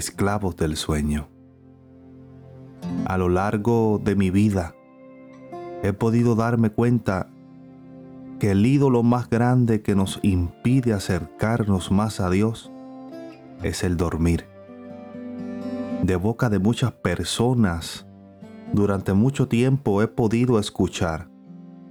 [0.00, 1.28] esclavos del sueño.
[3.04, 4.74] A lo largo de mi vida
[5.82, 7.28] he podido darme cuenta
[8.38, 12.72] que el ídolo más grande que nos impide acercarnos más a Dios
[13.62, 14.46] es el dormir.
[16.02, 18.06] De boca de muchas personas,
[18.72, 21.28] durante mucho tiempo he podido escuchar,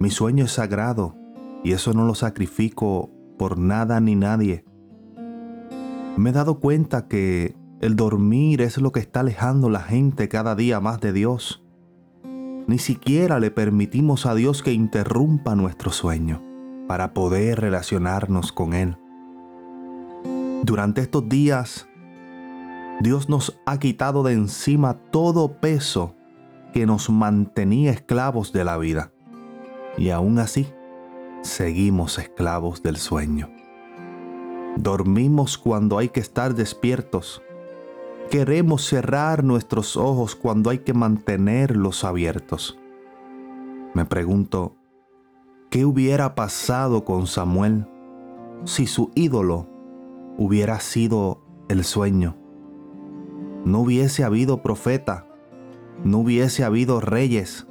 [0.00, 1.14] mi sueño es sagrado
[1.62, 4.64] y eso no lo sacrifico por nada ni nadie.
[6.16, 10.54] Me he dado cuenta que el dormir es lo que está alejando la gente cada
[10.54, 11.64] día más de Dios.
[12.68, 16.40] Ni siquiera le permitimos a Dios que interrumpa nuestro sueño
[16.86, 18.96] para poder relacionarnos con Él.
[20.62, 21.88] Durante estos días,
[23.00, 26.14] Dios nos ha quitado de encima todo peso
[26.72, 29.10] que nos mantenía esclavos de la vida.
[29.98, 30.68] Y aún así,
[31.42, 33.50] seguimos esclavos del sueño.
[34.76, 37.42] Dormimos cuando hay que estar despiertos.
[38.30, 42.78] Queremos cerrar nuestros ojos cuando hay que mantenerlos abiertos.
[43.94, 44.76] Me pregunto,
[45.70, 47.86] ¿qué hubiera pasado con Samuel
[48.64, 49.68] si su ídolo
[50.38, 52.36] hubiera sido el sueño?
[53.64, 55.26] No hubiese habido profeta,
[56.04, 57.66] no hubiese habido reyes,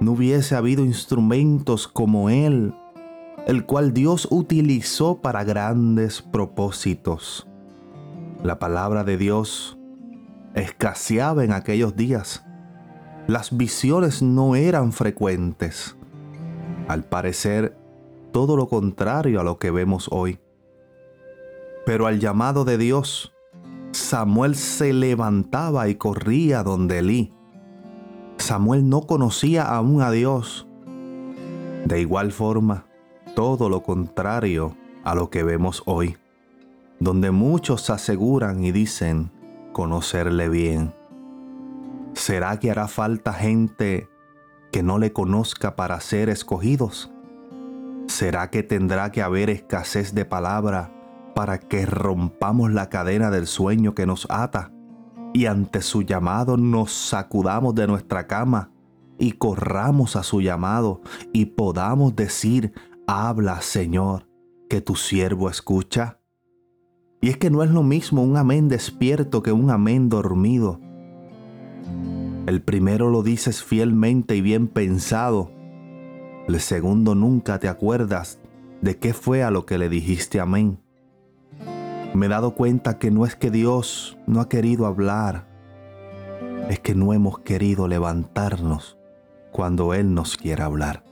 [0.00, 2.74] no hubiese habido instrumentos como él
[3.46, 7.48] el cual Dios utilizó para grandes propósitos.
[8.42, 9.78] La palabra de Dios
[10.54, 12.44] escaseaba en aquellos días.
[13.28, 15.96] Las visiones no eran frecuentes.
[16.88, 17.78] Al parecer,
[18.32, 20.40] todo lo contrario a lo que vemos hoy.
[21.86, 23.32] Pero al llamado de Dios,
[23.92, 27.32] Samuel se levantaba y corría donde Elí.
[28.38, 30.66] Samuel no conocía aún a Dios.
[31.84, 32.86] De igual forma,
[33.36, 36.16] todo lo contrario a lo que vemos hoy,
[37.02, 39.32] donde muchos aseguran y dicen
[39.72, 40.94] conocerle bien.
[42.14, 44.08] ¿Será que hará falta gente
[44.70, 47.12] que no le conozca para ser escogidos?
[48.06, 50.92] ¿Será que tendrá que haber escasez de palabra
[51.34, 54.70] para que rompamos la cadena del sueño que nos ata
[55.32, 58.70] y ante su llamado nos sacudamos de nuestra cama
[59.18, 61.00] y corramos a su llamado
[61.32, 62.72] y podamos decir
[63.06, 64.28] Habla, Señor,
[64.68, 66.21] que tu siervo escucha.
[67.22, 70.78] Y es que no es lo mismo un amén despierto que un amén dormido.
[72.46, 75.50] El primero lo dices fielmente y bien pensado.
[76.48, 78.38] El segundo nunca te acuerdas
[78.82, 80.78] de qué fue a lo que le dijiste amén.
[82.12, 85.46] Me he dado cuenta que no es que Dios no ha querido hablar,
[86.68, 88.98] es que no hemos querido levantarnos
[89.50, 91.04] cuando Él nos quiere hablar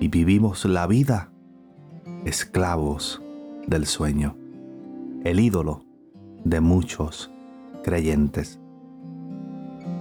[0.00, 1.30] y vivimos la vida
[2.24, 3.22] esclavos
[3.66, 4.36] del sueño,
[5.24, 5.84] el ídolo
[6.44, 7.30] de muchos
[7.84, 8.58] creyentes.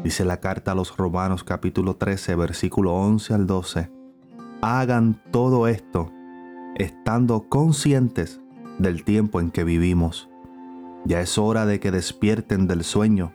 [0.03, 3.91] Dice la carta a los Romanos capítulo 13 versículo 11 al 12.
[4.61, 6.09] Hagan todo esto
[6.75, 8.39] estando conscientes
[8.77, 10.29] del tiempo en que vivimos.
[11.03, 13.33] Ya es hora de que despierten del sueño,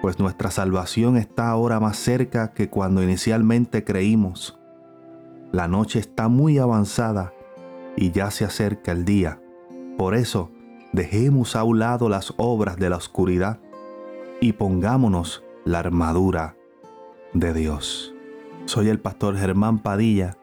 [0.00, 4.60] pues nuestra salvación está ahora más cerca que cuando inicialmente creímos.
[5.50, 7.32] La noche está muy avanzada
[7.96, 9.40] y ya se acerca el día.
[9.96, 10.50] Por eso,
[10.94, 13.58] dejemos a un lado las obras de la oscuridad
[14.40, 16.56] y pongámonos la armadura
[17.32, 18.14] de Dios.
[18.66, 20.38] Soy el pastor Germán Padilla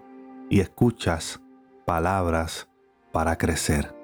[0.50, 1.39] y escuchas
[1.85, 2.67] palabras
[3.13, 3.95] para crecer.